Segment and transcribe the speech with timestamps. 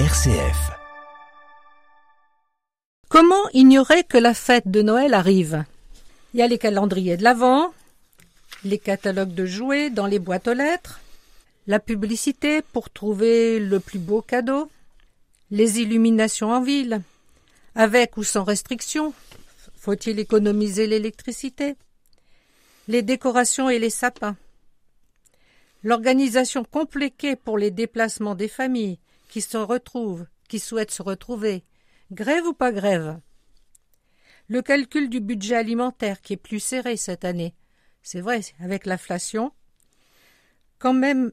[0.00, 0.72] RCF.
[3.08, 5.64] Comment ignorer que la fête de Noël arrive?
[6.32, 7.72] Il y a les calendriers de l'Avent,
[8.64, 10.98] les catalogues de jouets dans les boîtes aux lettres,
[11.68, 14.68] la publicité pour trouver le plus beau cadeau,
[15.52, 17.00] les illuminations en ville,
[17.76, 19.14] avec ou sans restriction,
[19.76, 21.76] faut-il économiser l'électricité,
[22.88, 24.34] les décorations et les sapins,
[25.84, 28.98] l'organisation compliquée pour les déplacements des familles
[29.34, 31.64] qui se retrouvent, qui souhaitent se retrouver,
[32.12, 33.18] grève ou pas grève?
[34.46, 37.52] Le calcul du budget alimentaire qui est plus serré cette année,
[38.00, 39.50] c'est vrai, avec l'inflation,
[40.78, 41.32] quand même,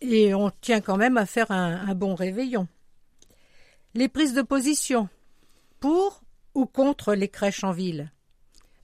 [0.00, 2.66] et on tient quand même à faire un, un bon réveillon.
[3.94, 5.08] Les prises de position,
[5.78, 6.24] pour
[6.56, 8.10] ou contre les crèches en ville,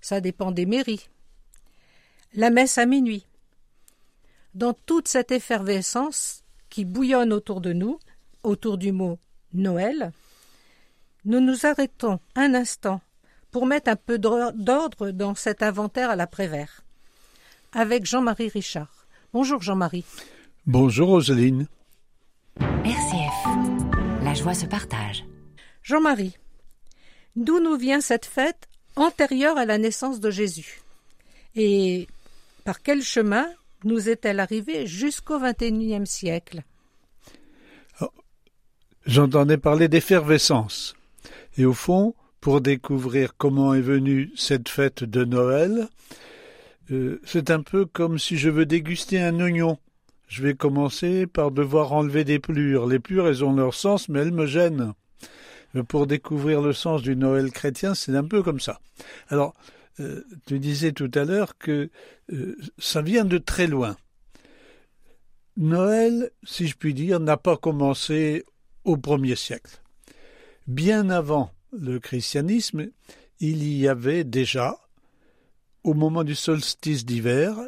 [0.01, 1.09] ça dépend des mairies.
[2.33, 3.27] La messe à minuit,
[4.55, 7.99] dans toute cette effervescence qui bouillonne autour de nous,
[8.47, 9.19] autour du mot
[9.53, 10.13] Noël,
[11.25, 13.01] nous nous arrêtons un instant
[13.51, 16.83] pour mettre un peu d'ordre dans cet inventaire à l'après-vert.
[17.73, 19.07] Avec Jean-Marie Richard.
[19.33, 20.05] Bonjour Jean-Marie.
[20.67, 21.67] Bonjour Roseline.
[22.61, 24.23] RCF.
[24.23, 25.25] La joie se partage.
[25.83, 26.37] Jean-Marie,
[27.35, 30.81] d'où nous vient cette fête antérieure à la naissance de Jésus?
[31.55, 32.07] Et
[32.65, 33.47] par quel chemin
[33.85, 36.63] nous est-elle arrivée jusqu'au XXIe siècle?
[39.07, 40.97] J'entendais parler d'effervescence.
[41.57, 45.87] Et au fond, pour découvrir comment est venue cette fête de Noël,
[46.91, 49.79] euh, c'est un peu comme si je veux déguster un oignon.
[50.27, 52.89] Je vais commencer par devoir enlever des plures.
[52.89, 54.93] Les plures, elles ont leur sens, mais elles me gênent.
[55.77, 58.81] Euh, pour découvrir le sens du Noël chrétien, c'est un peu comme ça.
[59.29, 59.55] Alors,
[60.01, 61.91] euh, tu disais tout à l'heure que
[62.79, 63.97] ça vient de très loin.
[65.57, 68.45] Noël, si je puis dire, n'a pas commencé
[68.87, 69.83] au premier siècle.
[70.67, 72.89] Bien avant le christianisme,
[73.41, 74.79] il y avait déjà,
[75.85, 77.59] au moment du solstice d'hiver,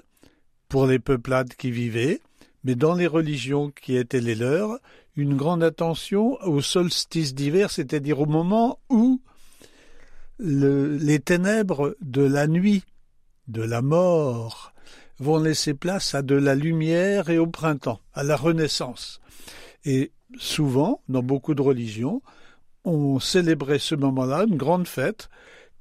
[0.68, 2.20] pour les peuplades qui vivaient,
[2.64, 4.78] mais dans les religions qui étaient les leurs,
[5.16, 9.20] une grande attention au solstice d'hiver, c'est-à-dire au moment où
[10.38, 12.84] les ténèbres de la nuit,
[13.48, 14.72] de la mort,
[15.18, 19.20] vont laisser place à de la lumière et au printemps, à la renaissance.
[19.84, 22.22] Et souvent, dans beaucoup de religions,
[22.84, 25.28] on célébrait ce moment-là, une grande fête,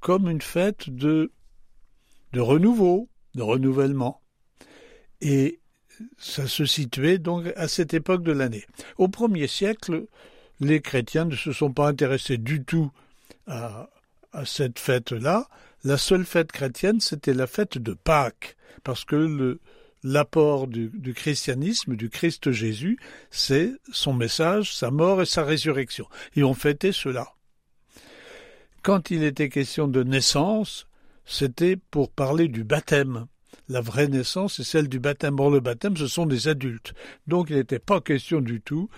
[0.00, 1.30] comme une fête de,
[2.34, 4.22] renouveau, de renouvellement.
[5.20, 5.60] Et
[6.18, 8.64] ça se situait donc à cette époque de l'année.
[8.96, 10.06] Au premier siècle,
[10.60, 12.90] les chrétiens ne se sont pas intéressés du tout
[13.46, 13.88] à,
[14.32, 15.48] à cette fête-là,
[15.84, 19.60] la seule fête chrétienne, c'était la fête de Pâques, parce que le,
[20.02, 22.98] l'apport du, christianisme, du Christ Jésus,
[23.30, 26.06] c'est son message, sa mort et sa résurrection.
[26.36, 27.34] Et on fêtait cela.
[28.82, 30.86] Quand il était question de naissance,
[31.24, 33.26] c'était pour parler du baptême.
[33.68, 35.38] La vraie naissance est celle du baptême.
[35.40, 36.94] Or, le baptême, ce sont des adultes.
[37.26, 38.88] Donc, il n'était pas question du tout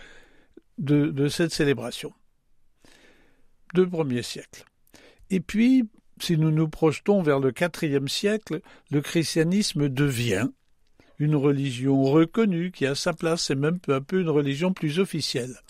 [0.78, 2.12] de, cette célébration.
[3.74, 4.64] Deux premiers siècles.
[5.30, 5.88] Et puis,
[6.20, 10.48] si nous nous projetons vers le IVe siècle, le christianisme devient
[11.20, 14.98] une religion reconnue qui a sa place et même peu à peu une religion plus
[14.98, 15.60] officielle.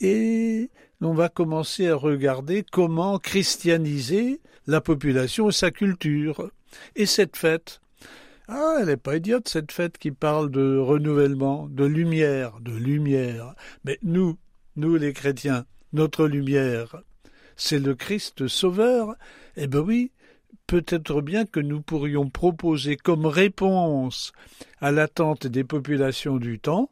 [0.00, 0.70] Et
[1.00, 6.50] on va commencer à regarder comment christianiser la population et sa culture.
[6.94, 7.80] Et cette fête,
[8.46, 13.54] ah, elle n'est pas idiote, cette fête qui parle de renouvellement, de lumière, de lumière.
[13.84, 14.38] Mais nous,
[14.76, 17.02] nous les chrétiens, notre lumière,
[17.56, 19.14] c'est le Christ sauveur,
[19.56, 20.12] eh bien oui,
[20.66, 24.32] peut-être bien que nous pourrions proposer comme réponse
[24.80, 26.90] à l'attente des populations du temps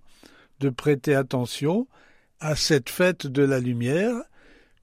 [0.60, 1.86] de prêter attention
[2.41, 4.14] à cette fête de la lumière,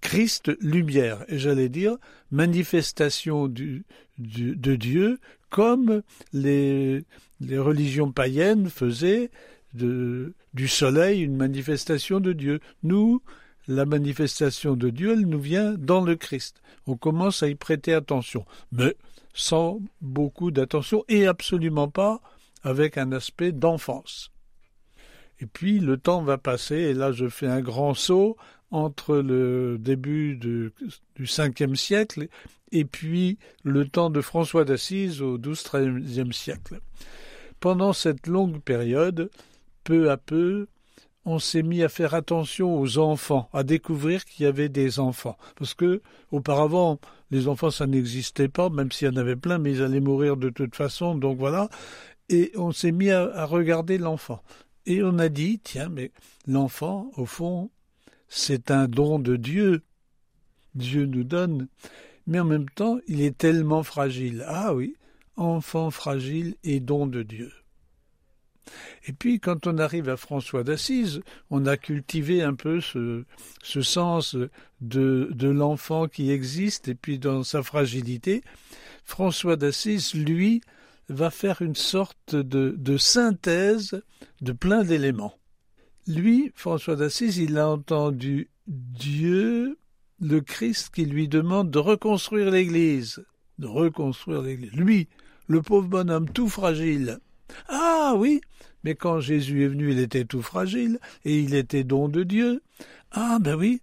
[0.02, 1.98] Christ lumière, et j'allais dire
[2.32, 3.84] manifestation de
[4.18, 5.20] Dieu
[5.50, 6.02] comme
[6.34, 7.04] les,
[7.42, 9.30] religions païennes faisaient
[9.74, 12.60] du soleil une manifestation de Dieu.
[12.84, 13.22] Nous,
[13.68, 16.62] la manifestation de Dieu, elle nous vient dans le Christ.
[16.86, 18.96] On commence à y prêter attention, mais
[19.34, 22.22] sans beaucoup d'attention et absolument pas
[22.64, 24.32] avec un aspect d'enfance.
[25.40, 28.38] Et puis le temps va passer, et là je fais un grand saut
[28.72, 30.74] entre le début du
[31.20, 32.28] Ve siècle
[32.72, 36.80] et puis le temps de François d'Assise au XII-XIIIe siècle.
[37.60, 39.30] Pendant cette longue période,
[39.84, 40.68] peu à peu,
[41.28, 45.38] on s'est mis à faire attention aux enfants, à découvrir qu'il y avait des enfants.
[45.58, 46.02] Parce que,
[46.32, 47.00] auparavant,
[47.32, 50.38] les enfants, ça n'existait pas, même s'il y en avait plein, mais ils allaient mourir
[50.38, 51.70] de toute façon, donc voilà.
[52.30, 54.42] Et on s'est mis à, à regarder l'enfant.
[54.86, 56.14] Et on a dit, tiens, mais
[56.48, 57.72] l'enfant, au fond,
[58.30, 59.84] c'est un don de Dieu.
[60.76, 61.68] Dieu nous donne,
[62.26, 64.46] mais en même temps, il est tellement fragile.
[64.48, 64.96] Ah oui,
[65.36, 67.52] enfant fragile et don de Dieu.
[69.08, 73.24] Et puis, quand on arrive à François d'Assise, on a cultivé un peu ce,
[73.82, 74.36] sens
[74.82, 78.44] de, l'enfant qui existe et puis dans sa fragilité.
[79.04, 80.62] François d'Assise, lui,
[81.10, 84.02] va faire une sorte de, de synthèse
[84.42, 85.38] de plein d'éléments.
[86.08, 89.78] Lui, François d'Assise, il a entendu Dieu,
[90.22, 93.26] le Christ, qui lui demande de reconstruire l'Église.
[93.60, 94.74] De reconstruire l'Église.
[94.74, 95.08] Lui,
[95.48, 97.20] le pauvre bonhomme tout fragile.
[97.68, 98.42] Ah oui,
[98.84, 102.62] mais quand Jésus est venu, il était tout fragile, et il était don de Dieu.
[103.12, 103.82] Ah ben oui,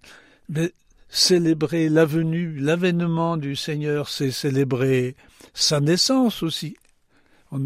[0.49, 0.73] mais
[1.09, 5.17] célébrer la venue, l'avènement du Seigneur, c'est célébrer
[5.53, 6.77] sa naissance aussi.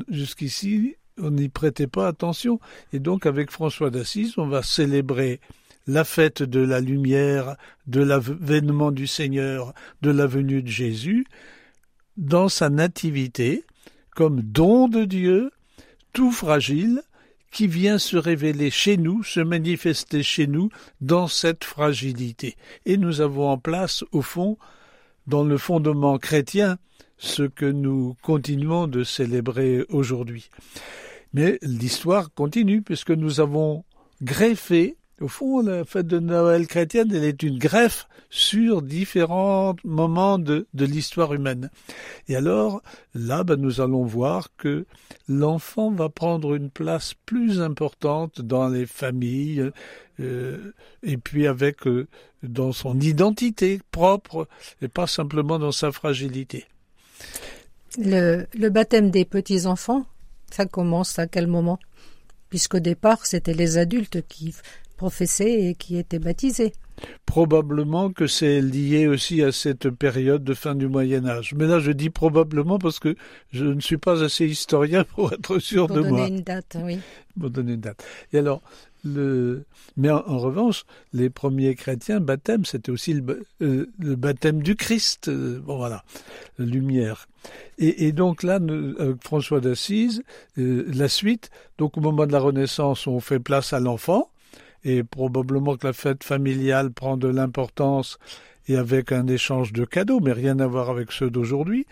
[0.08, 2.60] Jusqu'ici, on n'y prêtait pas attention.
[2.92, 5.40] Et donc, avec François d'Assise, on va célébrer
[5.86, 7.56] la fête de la lumière,
[7.86, 9.72] de l'avènement du Seigneur,
[10.02, 11.26] de la venue de Jésus,
[12.18, 13.64] dans sa nativité,
[14.14, 15.50] comme don de Dieu,
[16.12, 17.02] tout fragile,
[17.50, 20.68] qui vient se révéler chez nous, se manifester chez nous
[21.00, 22.56] dans cette fragilité.
[22.84, 24.58] Et nous avons en place, au fond,
[25.26, 26.78] dans le fondement chrétien,
[27.16, 30.50] ce que nous continuons de célébrer aujourd'hui.
[31.32, 33.84] Mais l'histoire continue puisque nous avons
[34.22, 40.38] greffé au fond, la fête de Noël chrétienne, elle est une greffe sur différents moments
[40.38, 41.70] de, l'histoire humaine.
[42.28, 42.82] Et alors,
[43.14, 44.86] là, ben, nous allons voir que
[45.28, 49.70] l'enfant va prendre une place plus importante dans les familles,
[50.20, 50.72] euh,
[51.02, 52.06] et puis avec euh,
[52.42, 54.46] dans son identité propre,
[54.82, 56.66] et pas simplement dans sa fragilité.
[57.98, 60.04] Le, le baptême des petits-enfants,
[60.50, 61.78] ça commence à quel moment?
[62.50, 64.54] Puisqu'au départ, c'était les adultes qui
[64.98, 66.72] professés et qui étaient baptisés.
[67.24, 71.54] Probablement que c'est lié aussi à cette période de fin du Moyen Âge.
[71.56, 73.14] Mais là, je dis probablement parce que
[73.52, 76.26] je ne suis pas assez historien pour être sûr pour de donner moi.
[76.26, 76.98] une date, oui.
[77.38, 78.04] Pour donner une date.
[78.32, 78.60] Et alors,
[79.04, 79.62] le...
[79.96, 84.74] mais en, en revanche, les premiers chrétiens, baptême, c'était aussi le, euh, le, baptême du
[84.74, 85.28] Christ.
[85.28, 86.02] Euh, bon, voilà,
[86.58, 87.28] la lumière.
[87.78, 90.24] Et, et donc là, nous, avec François d'Assise,
[90.58, 94.30] euh, la suite, donc au moment de la Renaissance, on fait place à l'enfant
[94.88, 98.18] et probablement que la fête familiale prend de l'importance
[98.68, 101.86] et avec un échange de cadeaux, mais rien à voir avec ceux d'aujourd'hui.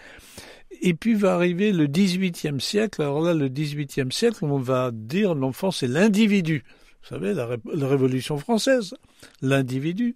[0.80, 3.02] Et puis va arriver le XVIIIe siècle.
[3.02, 6.64] Alors là, le XVIIIe siècle, on va dire l'enfant c'est l'individu.
[7.02, 8.94] Vous savez, la, ré la Révolution française,
[9.42, 10.14] l'individu.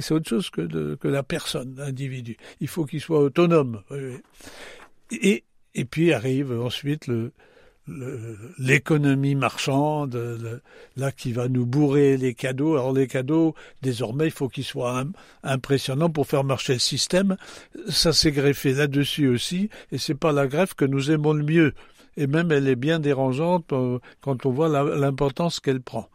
[0.00, 2.36] C'est autre chose que, la personne, l'individu.
[2.60, 3.82] Il faut qu'il soit autonome.
[5.10, 7.32] Et puis arrive ensuite le,
[8.58, 10.62] l'économie marchande,
[10.96, 12.74] là qui va nous bourrer les cadeaux.
[12.74, 15.04] Alors les cadeaux, désormais, il faut qu'ils soient
[15.42, 17.36] impressionnants pour faire marcher le système.
[17.88, 21.74] Ça s'est greffé là-dessus aussi, et c'est pas la greffe que nous aimons le mieux.
[22.16, 26.08] Et même elle est bien dérangeante euh, quand on voit l'importance qu'elle prend.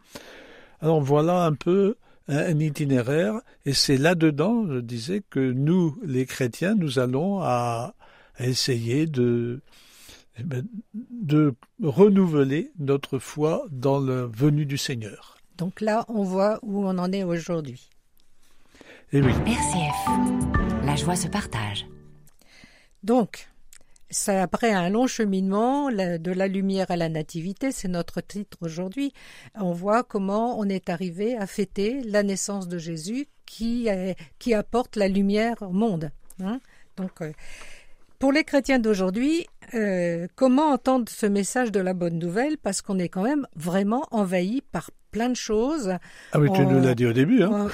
[0.80, 1.96] Alors voilà un peu
[2.28, 7.94] un itinéraire, et c'est là-dedans, je disais, que nous, les chrétiens, nous allons à,
[8.38, 9.60] essayer de
[10.40, 15.36] de renouveler notre foi dans la venue du Seigneur.
[15.56, 17.90] Donc là, on voit où on en est aujourd'hui.
[19.12, 19.32] Et oui.
[19.32, 21.86] RCF, la joie se partage.
[23.02, 23.48] Donc,
[24.10, 29.12] c'est après un long cheminement de la lumière à la nativité, c'est notre titre aujourd'hui.
[29.54, 34.54] On voit comment on est arrivé à fêter la naissance de Jésus qui, est, qui
[34.54, 36.10] apporte la lumière au monde.
[36.42, 36.60] Hein
[36.96, 37.32] Donc, euh,
[38.18, 42.58] pour les chrétiens d'aujourd'hui, euh, comment entendre ce message de la bonne nouvelle?
[42.58, 45.94] Parce qu'on est quand même vraiment envahi par plein de choses.
[46.32, 47.42] Ah oui, tu nous l'as dit au début.
[47.42, 47.68] Hein.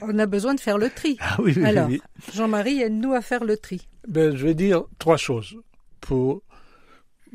[0.00, 1.16] On, on, a besoin de faire le tri.
[1.20, 2.00] Ah oui, oui Alors, oui.
[2.34, 3.88] Jean-Marie, aide-nous à faire le tri.
[4.06, 5.56] Ben, je vais dire trois choses
[6.00, 6.42] pour,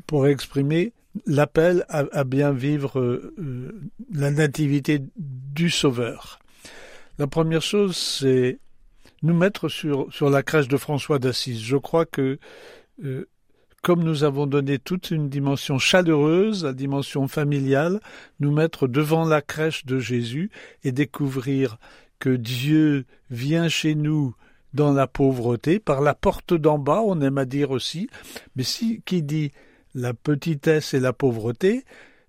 [0.07, 0.93] pour exprimer
[1.25, 6.39] l'appel à, à, bien vivre euh, la nativité du Sauveur.
[7.19, 8.59] La première chose, c'est
[9.23, 11.61] nous mettre sur, la crèche de François d'Assise.
[11.61, 12.37] Je crois que
[13.03, 13.27] euh,
[13.81, 17.99] comme nous avons donné toute une dimension chaleureuse, la dimension familiale,
[18.39, 20.51] nous mettre devant la crèche de Jésus
[20.85, 21.77] et découvrir
[22.17, 24.35] que Dieu vient chez nous
[24.73, 28.07] dans la pauvreté, par la porte d'en bas, on aime à dire aussi,
[28.55, 29.51] mais si qui dit
[29.93, 31.83] la petitesse et la pauvreté,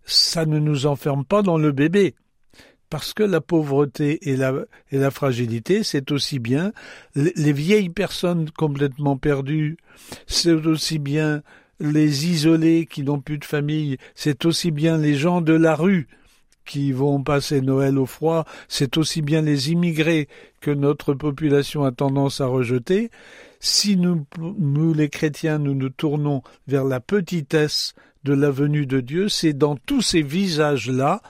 [0.05, 2.17] ça ne nous enferme pas dans le bébé
[2.95, 6.71] parce que la pauvreté et la, fragilité, c'est aussi bien
[7.17, 9.79] les, les, vieilles personnes complètement perdues,
[10.29, 11.43] c'est aussi bien
[11.81, 16.07] les isolés qui n'ont plus de famille, c'est aussi bien les gens de la rue
[16.65, 20.29] qui vont passer Noël au froid, c'est aussi bien les immigrés
[20.61, 23.11] que notre population a tendance à rejeter.
[23.59, 29.01] Si nous, nous les chrétiens, nous nous tournons vers la petitesse de la venue de
[29.01, 31.23] Dieu, c'est dans tous ces visages-là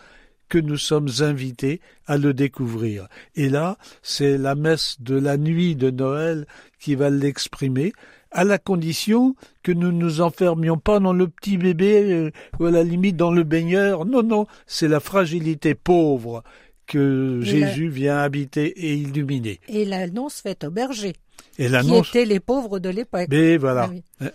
[0.55, 3.09] que nous sommes invités à le découvrir.
[3.35, 6.47] Et là, c'est la messe de la nuit de Noël
[6.79, 7.93] qui va l'exprimer,
[8.31, 9.35] à la condition
[9.65, 12.31] que nous ne nous enfermions pas dans le petit bébé euh,
[12.61, 14.05] ou à la limite dans le baigneur.
[14.05, 16.45] Non, non, c'est la fragilité pauvre
[16.87, 19.59] que Jésus vient habiter et illuminer.
[19.67, 21.15] Et l'annonce faite au berger.
[21.59, 22.13] Et l'annonce.
[22.13, 23.27] Qui étaient les pauvres de l'époque.
[23.29, 23.91] Mais voilà.
[24.21, 24.27] Ah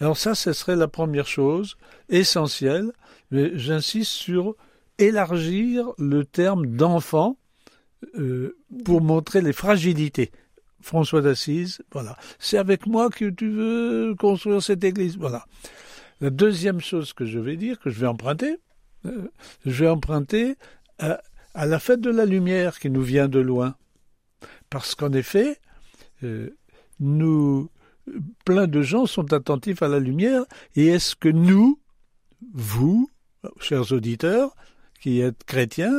[0.00, 1.78] Alors ça, ce serait la première chose
[2.10, 2.92] essentielle.
[3.30, 4.54] Mais j'insiste sur
[4.98, 7.36] élargir le terme d'enfant
[8.18, 10.30] euh, pour montrer les fragilités.
[10.80, 12.16] François d'Assise, voilà.
[12.38, 15.46] C'est avec moi que tu veux construire cette église, voilà.
[16.20, 18.58] La deuxième chose que je vais dire, que je vais emprunter,
[19.04, 19.28] euh,
[19.64, 20.56] je vais emprunter
[20.98, 21.20] à,
[21.54, 23.74] la fête de la lumière qui nous vient de loin.
[24.70, 25.58] Parce qu'en effet,
[26.22, 26.50] euh,
[27.00, 27.68] nous,
[28.44, 31.80] plein de gens sont attentifs à la lumière, et est-ce que nous,
[32.52, 33.10] vous,
[33.60, 34.54] chers auditeurs,
[34.98, 35.94] qui êtes chrétiens,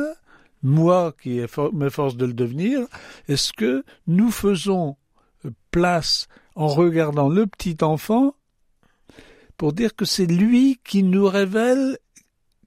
[0.62, 1.40] moi qui
[1.72, 2.86] m'efforce de le devenir,
[3.28, 4.96] est-ce que nous faisons
[5.70, 8.34] place en regardant le petit enfant
[9.56, 11.98] pour dire que c'est lui qui nous révèle,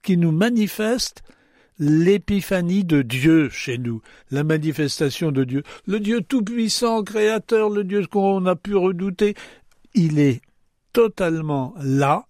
[0.02, 1.22] qui nous manifeste
[1.78, 8.06] l'épiphanie de Dieu chez nous, la manifestation de Dieu, le Dieu tout-puissant, créateur, le Dieu
[8.06, 9.34] qu'on a pu redouter,
[9.94, 10.42] il est
[10.92, 12.26] totalement là,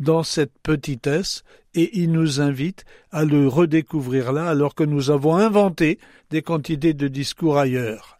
[0.00, 5.36] dans cette petitesse, et il nous invite à le redécouvrir là alors que nous avons
[5.36, 5.98] inventé
[6.30, 8.18] des quantités de discours ailleurs.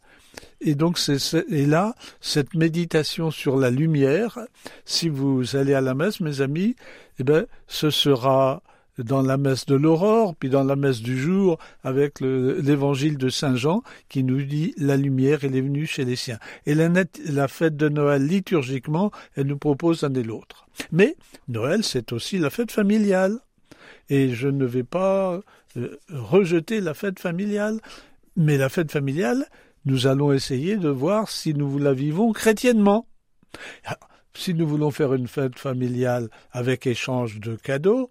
[0.60, 1.18] Et donc c'est
[1.48, 4.38] là cette méditation sur la lumière,
[4.84, 6.74] si vous allez à la messe, mes amis,
[7.18, 8.62] eh ben ce sera
[8.98, 13.56] dans la messe de l'aurore, puis dans la messe du jour, avec l'évangile de Saint
[13.56, 16.38] Jean, qui nous dit la lumière, elle est venue chez les siens.
[16.66, 20.66] Et la, fête de Noël, liturgiquement, elle nous propose l'un et l'autre.
[20.92, 21.16] Mais
[21.48, 23.38] Noël, c'est aussi la fête familiale
[24.08, 25.40] et je ne vais pas
[25.76, 27.80] euh, rejeter la fête familiale.
[28.36, 29.46] Mais la fête familiale,
[29.84, 33.06] nous allons essayer de voir si nous la vivons chrétiennement.
[33.84, 33.98] Ah,
[34.36, 38.10] si nous voulons faire une fête familiale avec échange de cadeaux,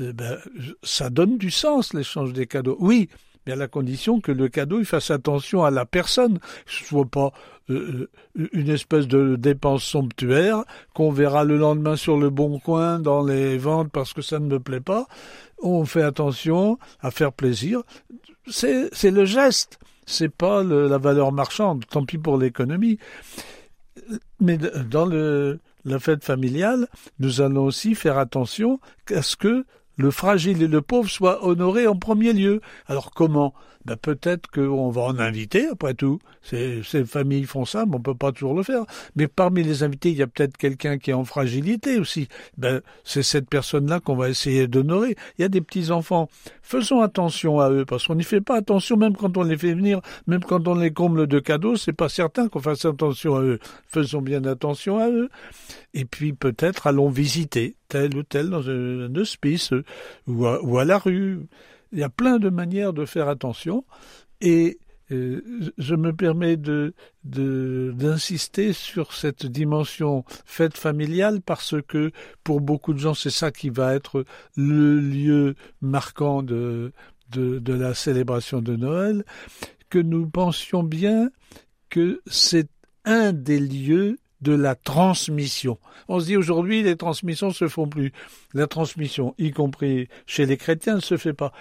[0.00, 0.38] eh ben,
[0.82, 2.76] ça donne du sens l'échange des cadeaux.
[2.80, 3.08] Oui,
[3.46, 6.84] mais à la condition que le cadeau il fasse attention à la personne, que ce
[6.84, 7.32] soit pas
[7.70, 8.08] euh,
[8.38, 13.24] euh, une espèce de dépense somptuaire qu'on verra le lendemain sur le bon coin dans
[13.24, 15.06] les ventes parce que ça ne me plaît pas.
[15.62, 17.82] On fait attention à faire plaisir.
[18.46, 21.86] C'est le geste, c'est pas la valeur marchande.
[21.86, 22.98] Tant pis pour l'économie.
[24.40, 29.64] Mais dans le, la fête familiale, nous allons aussi faire attention à ce que
[29.96, 32.60] le fragile et le pauvre soient honorés en premier lieu.
[32.86, 33.54] Alors comment?
[33.84, 36.18] Ben Peut-être qu'on va en inviter, après tout.
[36.42, 38.84] Ces, familles font ça, mais on peut pas toujours le faire.
[39.14, 42.28] Mais parmi les invités, il y a peut-être quelqu'un qui est en fragilité aussi.
[42.56, 45.16] Ben, c'est cette personne-là qu'on va essayer d'honorer.
[45.38, 46.30] Il y a des petits-enfants.
[46.62, 49.74] Faisons attention à eux, parce qu'on n'y fait pas attention, même quand on les fait
[49.74, 53.42] venir, même quand on les comble de cadeaux, c'est pas certain qu'on fasse attention à
[53.42, 53.58] eux.
[53.86, 55.28] Faisons bien attention à eux.
[55.92, 59.72] Et puis peut-être allons visiter tel ou tel dans un hospice
[60.26, 61.46] ou à la rue.
[61.92, 63.84] Il y a plein de manières de faire attention
[64.40, 64.78] et
[65.12, 65.42] euh,
[65.76, 66.56] je me permets
[67.24, 72.10] d'insister sur cette dimension fête familiale parce que
[72.42, 74.24] pour beaucoup de gens c'est ça qui va être
[74.56, 76.92] le lieu marquant de
[77.36, 79.24] la célébration de Noël
[79.90, 81.30] que nous pensions bien
[81.90, 82.68] que c'est
[83.04, 85.78] un des lieux de la transmission.
[86.06, 88.12] On se dit aujourd'hui les transmissions se font plus.
[88.52, 91.52] La transmission, y compris chez les chrétiens, ne se fait pas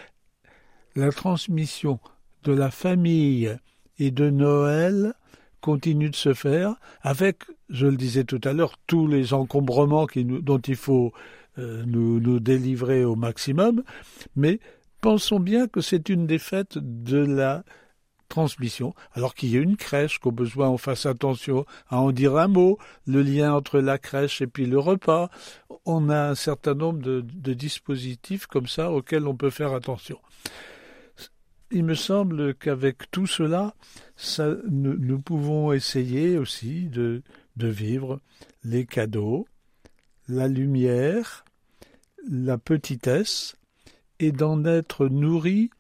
[0.96, 2.00] la transmission
[2.44, 3.58] de la famille
[3.98, 5.14] et de Noël
[5.62, 10.60] continue de se faire avec, je le disais tout à l'heure, tous les encombrements dont
[10.60, 11.14] il faut
[11.58, 13.82] euh, nous, nous délivrer au maximum,
[14.36, 14.60] mais
[15.00, 17.64] pensons bien que c'est une des fêtes de la
[18.34, 22.36] transmission, alors qu'il y a une crèche, qu'au besoin on fasse attention à en dire
[22.36, 25.30] un mot, le lien entre la crèche et puis le repas.
[25.86, 30.20] On a un certain nombre de, dispositifs comme ça auxquels on peut faire attention
[31.76, 33.74] il me semble qu'avec tout cela,
[34.70, 37.24] nous, pouvons essayer aussi de,
[37.56, 38.20] de vivre
[38.64, 39.48] les cadeaux,
[40.28, 41.44] la lumière,
[42.30, 43.56] la petitesse,
[44.20, 45.72] et d'en être nourris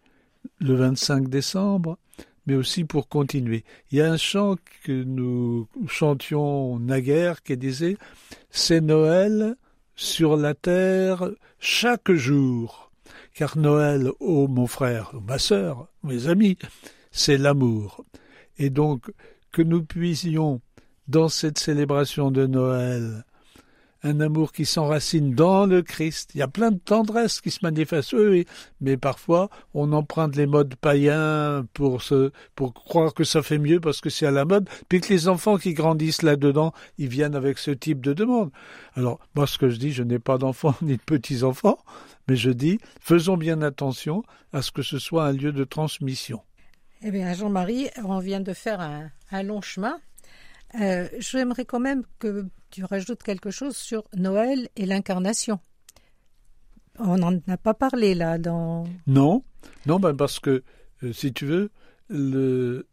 [0.59, 1.99] le 25 décembre,
[2.45, 3.63] mais aussi pour continuer.
[3.91, 7.97] Il y a un chant que nous chantions naguère qui disait
[8.49, 9.55] C'est Noël
[9.95, 12.91] sur la terre chaque jour.
[13.33, 16.57] car Noël, oh mon frère, ma sœur, mes amis,
[17.11, 18.05] c'est l'amour.
[18.57, 19.11] Et donc,
[19.51, 20.61] que nous puissions,
[21.07, 23.25] dans cette célébration de Noël,
[24.03, 26.31] un amour qui s'enracine dans le Christ.
[26.35, 28.45] Il y a plein de tendresse qui se manifeste, oui,
[28.81, 33.79] mais parfois on emprunte les modes païens pour se, pour croire que ça fait mieux
[33.79, 37.35] parce que c'est à la mode, puis que les enfants qui grandissent là-dedans, ils viennent
[37.35, 38.51] avec ce type de demande.
[38.95, 41.79] Alors, moi, ce que je dis, je n'ai pas d'enfants ni de petits-enfants,
[42.27, 46.41] mais je dis, faisons bien attention à ce que ce soit un lieu de transmission.
[47.05, 49.99] Eh bien, Jean-Marie, on vient de faire un, long chemin.
[50.79, 55.59] Euh, J'aimerais quand même que tu rajoutes quelque chose sur Noël et l'incarnation.
[56.99, 58.85] On n'en a pas parlé là dans.
[59.07, 59.43] Non,
[59.85, 60.63] non, ben parce que
[61.03, 61.71] euh, si tu veux,
[62.09, 62.87] le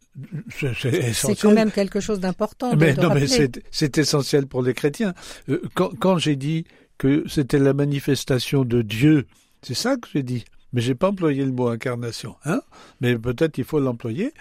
[0.49, 2.75] c'est quand même quelque chose d'important.
[2.75, 5.13] Mais non, mais c'est essentiel pour les chrétiens.
[5.49, 6.65] Euh, quand, quand j'ai dit
[6.97, 9.27] que c'était la manifestation de Dieu,
[9.61, 10.45] c'est ça que j'ai dit.
[10.73, 12.61] Mais j'ai pas employé le mot incarnation, hein.
[13.01, 14.33] Mais peut-être il faut l'employer.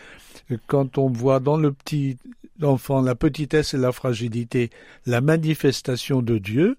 [0.69, 2.19] Quand on voit dans le petit
[2.63, 4.71] enfant la petitesse et la fragilité,
[5.07, 6.77] la manifestation de Dieu,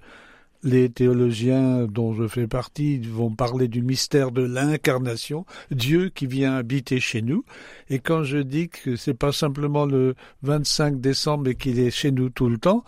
[0.64, 6.56] les théologiens dont je fais partie vont parler du mystère de l'incarnation, Dieu qui vient
[6.56, 7.44] habiter chez nous.
[7.90, 12.12] Et quand je dis que c'est pas simplement le 25 décembre et qu'il est chez
[12.12, 12.84] nous tout le temps,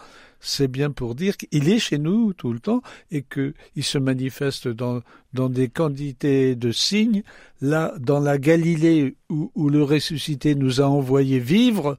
[0.45, 2.81] c'est bien pour dire qu'il est chez nous tout le temps
[3.11, 5.01] et qu'il se manifeste dans,
[5.33, 7.23] dans des quantités de signes.
[7.61, 11.97] Là, dans la Galilée où, où le ressuscité nous a envoyé vivre,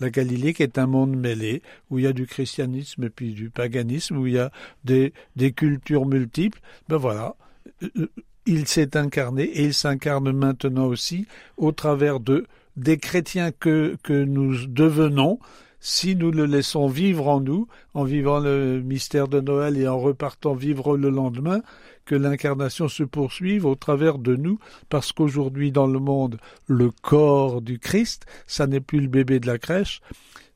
[0.00, 3.32] la Galilée qui est un monde mêlé, où il y a du christianisme et puis
[3.32, 4.50] du paganisme, où il y a
[4.84, 5.12] des,
[5.52, 7.36] cultures multiples, ben voilà,
[7.82, 8.08] euh,
[8.46, 11.26] il s'est incarné et il s'incarne maintenant aussi
[11.56, 15.38] au travers de des chrétiens que, que nous devenons,
[15.80, 19.98] si nous le laissons vivre en nous, en vivant le mystère de Noël et en
[19.98, 21.62] repartant vivre le lendemain,
[22.06, 24.58] que l'incarnation se poursuive au travers de nous,
[24.88, 29.46] parce qu'aujourd'hui dans le monde, le corps du Christ, ça n'est plus le bébé de
[29.46, 30.00] la crèche,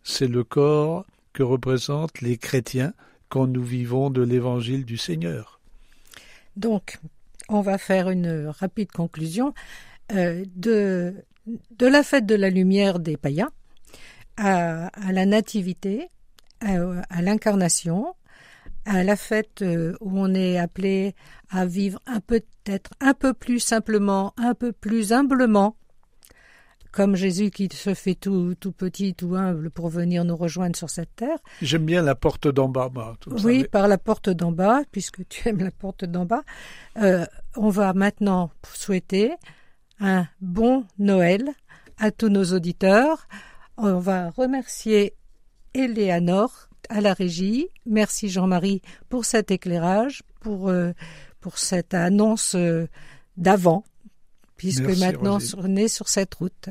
[0.02, 2.94] c'est le corps que représentent les chrétiens
[3.28, 5.60] quand nous vivons de l'évangile du Seigneur.
[6.56, 6.98] Donc,
[7.48, 9.54] on va faire une rapide conclusion
[10.12, 11.14] euh, de,
[11.46, 13.50] de la fête de la lumière des païens
[14.36, 16.08] à, la nativité,
[16.60, 18.14] à, l'incarnation,
[18.84, 21.14] à la fête euh, où on est appelé
[21.50, 25.76] à vivre un peut-être un peu plus simplement, un peu plus humblement,
[26.92, 30.90] comme Jésus qui se fait tout, tout petit, tout humble pour venir nous rejoindre sur
[30.90, 31.38] cette terre.
[31.62, 33.16] J'aime bien la porte d'en bas, moi.
[33.44, 36.42] Oui, par la porte d'en bas, puisque tu aimes la porte d'en bas.
[37.00, 39.32] Euh, on va maintenant souhaiter
[40.00, 41.50] un bon Noël
[41.98, 43.28] à tous nos auditeurs.
[43.76, 45.14] On va remercier
[45.74, 47.68] Eleanor à la régie.
[47.86, 50.92] Merci Jean-Marie pour cet éclairage, pour, euh,
[51.40, 52.86] pour cette annonce euh,
[53.36, 53.84] d'avant,
[54.56, 56.68] puisque maintenant on est sur cette route.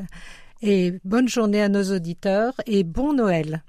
[0.62, 3.64] Et bonne journée à nos auditeurs et bon Noël.